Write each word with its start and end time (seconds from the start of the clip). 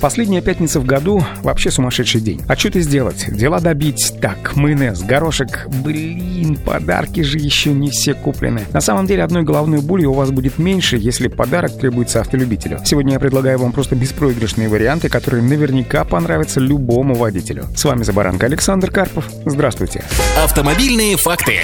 Последняя 0.00 0.42
пятница 0.42 0.78
в 0.78 0.84
году— 0.84 1.24
вообще 1.42 1.70
сумасшедший 1.70 2.20
день. 2.20 2.42
А 2.48 2.56
что 2.56 2.70
ты 2.70 2.80
сделать? 2.80 3.26
Дела 3.28 3.60
добить. 3.60 4.14
Так, 4.20 4.54
майонез, 4.54 5.02
горошек. 5.02 5.66
Блин, 5.82 6.56
подарки 6.56 7.20
же 7.20 7.38
еще 7.38 7.72
не 7.72 7.90
все 7.90 8.14
куплены. 8.14 8.62
На 8.72 8.80
самом 8.80 9.06
деле, 9.06 9.24
одной 9.24 9.42
головной 9.42 9.80
боли 9.80 10.04
у 10.04 10.12
вас 10.12 10.30
будет 10.30 10.58
меньше, 10.58 10.96
если 10.98 11.28
подарок 11.28 11.78
требуется 11.78 12.20
автолюбителю. 12.20 12.80
Сегодня 12.84 13.14
я 13.14 13.18
предлагаю 13.18 13.58
вам 13.58 13.72
просто 13.72 13.96
беспроигрышные 13.96 14.68
варианты, 14.68 15.08
которые 15.08 15.42
наверняка 15.42 16.04
понравятся 16.04 16.60
любому 16.60 17.14
водителю. 17.14 17.64
С 17.74 17.84
вами 17.84 18.02
Забаранка 18.02 18.46
Александр 18.46 18.90
Карпов. 18.90 19.28
Здравствуйте. 19.46 20.04
Автомобильные 20.42 21.16
факты. 21.16 21.60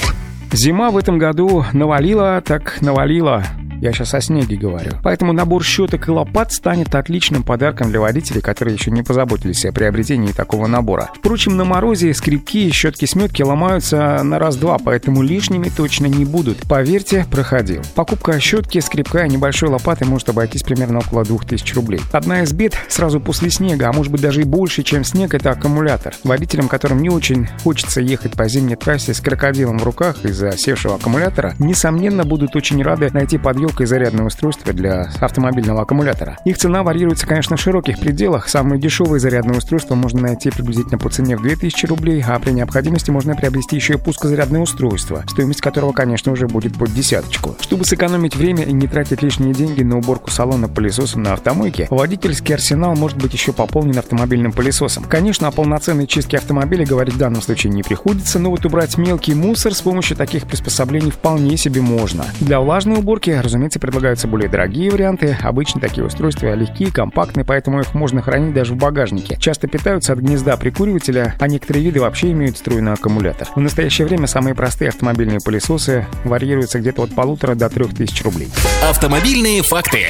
Зима 0.53 0.91
в 0.91 0.99
этом 0.99 1.19
году 1.19 1.65
навалила, 1.73 2.43
так 2.45 2.83
навалила. 2.83 3.45
Я 3.83 3.93
сейчас 3.93 4.15
о 4.15 4.21
снеге 4.21 4.57
говорю. 4.57 4.93
Поэтому 5.03 5.33
набор 5.33 5.65
щеток 5.65 6.07
и 6.07 6.11
лопат 6.13 6.53
станет 6.53 6.95
отличным 6.95 7.43
подарком 7.43 7.91
для 7.91 7.99
водителей, 7.99 8.41
которые 8.41 8.77
еще 8.77 8.93
не 8.93 9.03
позаботились 9.03 9.65
о 9.65 9.73
приобретении 9.73 10.31
такого 10.31 10.69
набора. 10.69 11.11
Впрочем, 11.17 11.57
на 11.57 11.65
морозе 11.65 12.15
скрипки 12.15 12.59
и 12.59 12.71
щетки-сметки 12.71 13.43
ломаются 13.43 14.23
на 14.23 14.39
раз-два, 14.39 14.79
поэтому 14.79 15.23
лишними 15.23 15.69
точно 15.69 16.07
не 16.07 16.25
будут. 16.25 16.59
Поверьте, 16.69 17.27
проходил. 17.29 17.83
Покупка 17.97 18.39
щетки, 18.39 18.79
скрипка 18.79 19.25
и 19.25 19.29
небольшой 19.29 19.69
лопаты 19.69 20.05
может 20.05 20.29
обойтись 20.29 20.63
примерно 20.63 21.01
около 21.01 21.25
2000 21.25 21.75
рублей. 21.75 22.01
Одна 22.13 22.43
из 22.43 22.53
бед 22.53 22.77
сразу 22.87 23.19
после 23.19 23.51
снега, 23.51 23.89
а 23.89 23.93
может 23.93 24.13
быть 24.13 24.21
даже 24.21 24.43
и 24.43 24.45
больше, 24.45 24.85
чем 24.85 25.03
снег, 25.03 25.35
это 25.35 25.51
аккумулятор. 25.51 26.15
Водителям, 26.23 26.69
которым 26.69 27.03
не 27.03 27.11
очень 27.11 27.49
хочется 27.65 28.01
ехать 28.01 28.35
по 28.35 28.47
зимней 28.47 28.77
трассе 28.77 29.13
с 29.13 29.21
крокодилом 29.21 29.81
в 29.81 29.83
руках 29.83 30.25
из-за 30.25 30.57
севшего 30.57 30.95
аккумулятора, 30.95 31.57
несомненно 31.59 32.23
будут 32.23 32.55
очень 32.55 32.81
рады 32.81 33.11
найти 33.13 33.39
подъем 33.39 33.72
и 33.81 33.87
зарядное 33.87 34.27
устройство 34.27 34.73
для 34.73 35.11
автомобильного 35.21 35.83
аккумулятора. 35.83 36.39
Их 36.45 36.59
цена 36.59 36.83
варьируется, 36.83 37.27
конечно, 37.27 37.57
в 37.57 37.61
широких 37.61 37.99
пределах. 37.99 38.49
Самые 38.49 38.81
дешевые 38.81 39.21
зарядные 39.21 39.59
устройства 39.59 39.95
можно 39.95 40.21
найти 40.21 40.51
приблизительно 40.51 40.99
по 40.99 41.09
цене 41.09 41.37
в 41.37 41.43
2000 41.43 41.87
рублей, 41.87 42.25
а 42.27 42.39
при 42.39 42.51
необходимости 42.51 43.11
можно 43.11 43.35
приобрести 43.35 43.77
еще 43.77 43.95
и 43.95 43.97
пускозарядное 43.97 44.61
устройство, 44.61 45.25
стоимость 45.29 45.61
которого, 45.61 45.93
конечно, 45.93 46.33
уже 46.33 46.49
будет 46.49 46.77
под 46.77 46.93
десяточку. 46.93 47.57
Чтобы 47.61 47.85
сэкономить 47.85 48.37
время 48.37 48.65
и 48.65 48.73
не 48.73 48.87
тратить 48.87 49.23
лишние 49.23 49.55
деньги 49.55 49.83
на 49.83 49.99
уборку 49.99 50.31
салона 50.31 50.69
пылесосом 50.69 51.23
на 51.23 51.33
автомойке, 51.33 51.87
водительский 51.91 52.55
арсенал 52.55 52.95
может 52.95 53.19
быть 53.19 53.33
еще 53.33 53.53
пополнен 53.53 53.99
автомобильным 53.99 54.53
пылесосом. 54.53 55.05
Конечно, 55.05 55.49
о 55.49 55.51
полноценной 55.51 56.07
чистке 56.07 56.39
автомобиля 56.39 56.85
говорить 56.85 57.15
в 57.15 57.19
данном 57.19 57.43
случае 57.43 57.73
не 57.73 57.83
приходится, 57.83 58.39
но 58.39 58.51
вот 58.51 58.65
убрать 58.67 58.99
мелкий 58.99 59.35
мусор 59.35 59.75
с 59.75 59.81
помощью 59.81 60.17
таких 60.17 60.47
приспособлений 60.47 61.11
вполне 61.11 61.57
себе 61.57 61.81
можно. 61.81 62.25
Для 62.41 62.61
влажной 62.61 62.99
уборки, 62.99 63.31
разумеется, 63.31 63.62
разумеется, 63.63 63.79
предлагаются 63.79 64.27
более 64.27 64.49
дорогие 64.49 64.91
варианты. 64.91 65.37
Обычно 65.41 65.81
такие 65.81 66.05
устройства 66.05 66.53
легкие, 66.55 66.91
компактные, 66.91 67.45
поэтому 67.45 67.81
их 67.81 67.95
можно 67.95 68.21
хранить 68.21 68.55
даже 68.55 68.75
в 68.75 68.77
багажнике. 68.77 69.37
Часто 69.39 69.69
питаются 69.69 70.13
от 70.13 70.19
гнезда 70.19 70.57
прикуривателя, 70.57 71.37
а 71.39 71.47
некоторые 71.47 71.85
виды 71.85 72.01
вообще 72.01 72.33
имеют 72.33 72.59
струйный 72.59 72.93
аккумулятор. 72.93 73.49
В 73.55 73.61
настоящее 73.61 74.07
время 74.09 74.27
самые 74.27 74.57
простые 74.57 74.89
автомобильные 74.89 75.39
пылесосы 75.41 76.07
варьируются 76.25 76.81
где-то 76.81 77.03
от 77.03 77.15
полутора 77.15 77.55
до 77.55 77.69
трех 77.69 77.95
тысяч 77.95 78.23
рублей. 78.25 78.49
Автомобильные 78.89 79.63
факты. 79.63 80.09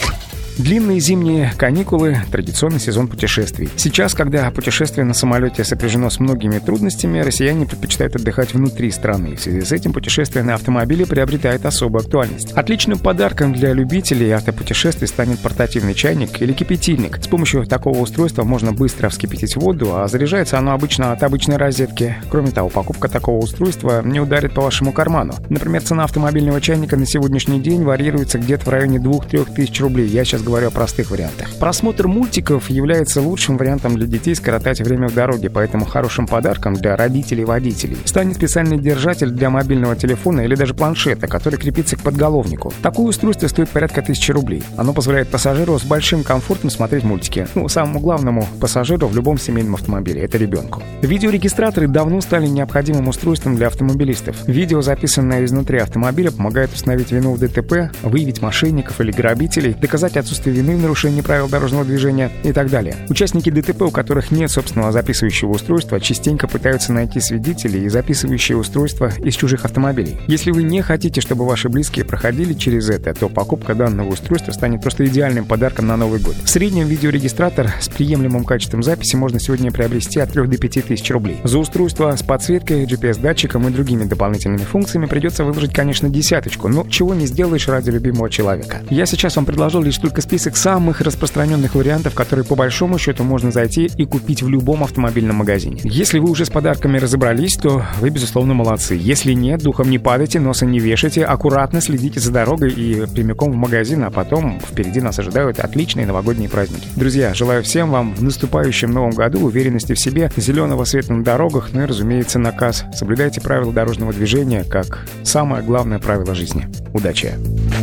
Длинные 0.58 1.00
зимние 1.00 1.50
каникулы– 1.56 2.18
традиционный 2.30 2.78
сезон 2.78 3.08
путешествий. 3.08 3.70
Сейчас, 3.76 4.12
когда 4.12 4.50
путешествие 4.50 5.06
на 5.06 5.14
самолете 5.14 5.64
сопряжено 5.64 6.10
с 6.10 6.20
многими 6.20 6.58
трудностями, 6.58 7.20
россияне 7.20 7.64
предпочитают 7.64 8.16
отдыхать 8.16 8.52
внутри 8.52 8.90
страны. 8.90 9.36
В 9.36 9.40
связи 9.40 9.62
с 9.62 9.72
этим 9.72 9.94
путешествие 9.94 10.44
на 10.44 10.54
автомобиле 10.54 11.06
приобретает 11.06 11.64
особую 11.64 12.02
актуальность. 12.02 12.52
Отличным 12.52 12.98
подарком 12.98 13.54
для 13.54 13.72
любителей 13.72 14.30
автопутешествий 14.32 15.08
станет 15.08 15.38
портативный 15.38 15.94
чайник 15.94 16.42
или 16.42 16.52
кипятильник. 16.52 17.16
С 17.16 17.28
помощью 17.28 17.64
такого 17.64 17.98
устройства 17.98 18.44
можно 18.44 18.72
быстро 18.72 19.08
вскипятить 19.08 19.56
воду, 19.56 19.96
а 19.96 20.06
заряжается 20.06 20.58
оно 20.58 20.72
обычно 20.72 21.12
от 21.12 21.22
обычной 21.22 21.56
розетки. 21.56 22.16
Кроме 22.30 22.50
того, 22.50 22.68
покупка 22.68 23.08
такого 23.08 23.38
устройства 23.38 24.02
не 24.04 24.20
ударит 24.20 24.52
по 24.52 24.60
вашему 24.60 24.92
карману. 24.92 25.32
Например, 25.48 25.82
цена 25.82 26.04
автомобильного 26.04 26.60
чайника 26.60 26.98
на 26.98 27.06
сегодняшний 27.06 27.58
день 27.58 27.84
варьируется 27.84 28.38
где-то 28.38 28.66
в 28.66 28.68
районе 28.68 28.98
2-3 28.98 29.54
тысяч 29.54 29.80
рублей. 29.80 30.08
Я 30.08 30.26
сейчас 30.26 30.41
говорю 30.42 30.68
о 30.68 30.70
простых 30.70 31.10
вариантах. 31.10 31.48
Просмотр 31.58 32.08
мультиков 32.08 32.68
является 32.68 33.20
лучшим 33.20 33.56
вариантом 33.56 33.96
для 33.96 34.06
детей 34.06 34.34
скоротать 34.34 34.80
время 34.80 35.08
в 35.08 35.14
дороге, 35.14 35.50
поэтому 35.50 35.84
хорошим 35.84 36.26
подарком 36.26 36.74
для 36.74 36.96
родителей 36.96 37.42
и 37.42 37.44
водителей 37.44 37.96
станет 38.04 38.36
специальный 38.36 38.78
держатель 38.78 39.30
для 39.30 39.50
мобильного 39.50 39.96
телефона 39.96 40.40
или 40.42 40.54
даже 40.54 40.74
планшета, 40.74 41.26
который 41.26 41.58
крепится 41.58 41.96
к 41.96 42.00
подголовнику. 42.00 42.72
Такое 42.82 43.06
устройство 43.06 43.46
стоит 43.46 43.68
порядка 43.68 44.02
тысячи 44.02 44.32
рублей. 44.32 44.62
Оно 44.76 44.92
позволяет 44.92 45.28
пассажиру 45.28 45.78
с 45.78 45.84
большим 45.84 46.24
комфортом 46.24 46.70
смотреть 46.70 47.04
мультики. 47.04 47.46
Ну, 47.54 47.68
самому 47.68 48.00
главному 48.00 48.46
пассажиру 48.60 49.06
в 49.06 49.14
любом 49.14 49.38
семейном 49.38 49.74
автомобиле— 49.74 50.20
это 50.22 50.38
ребенку. 50.38 50.82
Видеорегистраторы 51.02 51.88
давно 51.88 52.20
стали 52.20 52.46
необходимым 52.46 53.08
устройством 53.08 53.56
для 53.56 53.68
автомобилистов. 53.68 54.36
Видео, 54.48 54.82
записанное 54.82 55.44
изнутри 55.44 55.78
автомобиля, 55.78 56.30
помогает 56.30 56.72
установить 56.72 57.12
вину 57.12 57.34
в 57.34 57.38
ДТП, 57.38 57.92
выявить 58.02 58.42
мошенников 58.42 59.00
или 59.00 59.12
грабителей, 59.12 59.74
доказать 59.74 60.16
отсутствие 60.16 60.31
отсутствие 60.32 60.56
вины 60.56 60.76
в 60.76 60.80
нарушении 60.80 61.20
правил 61.20 61.46
дорожного 61.46 61.84
движения 61.84 62.30
и 62.42 62.52
так 62.52 62.70
далее. 62.70 62.96
Участники 63.10 63.50
ДТП, 63.50 63.82
у 63.82 63.90
которых 63.90 64.30
нет 64.30 64.50
собственного 64.50 64.90
записывающего 64.90 65.50
устройства, 65.50 66.00
частенько 66.00 66.48
пытаются 66.48 66.92
найти 66.92 67.20
свидетелей 67.20 67.84
и 67.84 67.88
записывающие 67.90 68.56
устройства 68.56 69.12
из 69.18 69.34
чужих 69.34 69.66
автомобилей. 69.66 70.16
Если 70.28 70.50
вы 70.50 70.62
не 70.62 70.80
хотите, 70.80 71.20
чтобы 71.20 71.46
ваши 71.46 71.68
близкие 71.68 72.06
проходили 72.06 72.54
через 72.54 72.88
это, 72.88 73.12
то 73.12 73.28
покупка 73.28 73.74
данного 73.74 74.08
устройства 74.08 74.52
станет 74.52 74.80
просто 74.80 75.04
идеальным 75.04 75.44
подарком 75.44 75.86
на 75.86 75.98
Новый 75.98 76.18
год. 76.18 76.34
В 76.42 76.48
среднем 76.48 76.86
видеорегистратор 76.86 77.70
с 77.78 77.88
приемлемым 77.90 78.44
качеством 78.44 78.82
записи 78.82 79.16
можно 79.16 79.38
сегодня 79.38 79.70
приобрести 79.70 80.18
от 80.18 80.32
3 80.32 80.46
до 80.46 80.56
5 80.56 80.86
тысяч 80.86 81.10
рублей. 81.10 81.40
За 81.44 81.58
устройство 81.58 82.16
с 82.16 82.22
подсветкой, 82.22 82.86
GPS-датчиком 82.86 83.68
и 83.68 83.70
другими 83.70 84.04
дополнительными 84.04 84.64
функциями 84.64 85.04
придется 85.04 85.44
выложить, 85.44 85.74
конечно, 85.74 86.08
десяточку, 86.08 86.68
но 86.68 86.86
чего 86.88 87.14
не 87.14 87.26
сделаешь 87.26 87.68
ради 87.68 87.90
любимого 87.90 88.30
человека. 88.30 88.78
Я 88.88 89.04
сейчас 89.04 89.36
вам 89.36 89.44
предложил 89.44 89.82
лишь 89.82 89.98
только 89.98 90.21
список 90.22 90.56
самых 90.56 91.00
распространенных 91.00 91.74
вариантов, 91.74 92.14
которые 92.14 92.44
по 92.44 92.54
большому 92.54 92.98
счету 92.98 93.24
можно 93.24 93.50
зайти 93.50 93.90
и 93.96 94.04
купить 94.04 94.42
в 94.42 94.48
любом 94.48 94.82
автомобильном 94.84 95.36
магазине. 95.36 95.80
Если 95.84 96.18
вы 96.18 96.30
уже 96.30 96.44
с 96.44 96.50
подарками 96.50 96.98
разобрались, 96.98 97.56
то 97.56 97.84
вы, 98.00 98.10
безусловно, 98.10 98.54
молодцы. 98.54 98.98
Если 98.98 99.32
нет, 99.32 99.62
духом 99.62 99.90
не 99.90 99.98
падайте, 99.98 100.40
носа 100.40 100.64
не 100.66 100.78
вешайте, 100.78 101.24
аккуратно 101.24 101.80
следите 101.80 102.20
за 102.20 102.32
дорогой 102.32 102.72
и 102.72 103.06
прямиком 103.06 103.52
в 103.52 103.56
магазин, 103.56 104.04
а 104.04 104.10
потом 104.10 104.60
впереди 104.60 105.00
нас 105.00 105.18
ожидают 105.18 105.58
отличные 105.58 106.06
новогодние 106.06 106.48
праздники. 106.48 106.86
Друзья, 106.96 107.34
желаю 107.34 107.62
всем 107.62 107.90
вам 107.90 108.14
в 108.14 108.22
наступающем 108.22 108.90
новом 108.90 109.10
году 109.10 109.40
уверенности 109.40 109.94
в 109.94 110.00
себе, 110.00 110.30
зеленого 110.36 110.84
света 110.84 111.12
на 111.12 111.24
дорогах, 111.24 111.70
ну 111.72 111.82
и, 111.82 111.86
разумеется, 111.86 112.38
наказ. 112.38 112.84
Соблюдайте 112.94 113.40
правила 113.40 113.72
дорожного 113.72 114.12
движения 114.12 114.64
как 114.64 115.06
самое 115.24 115.62
главное 115.62 115.98
правило 115.98 116.34
жизни. 116.34 116.68
Удачи! 116.94 117.32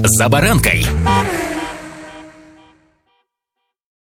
За 0.03 0.29
баранкой! 0.29 0.85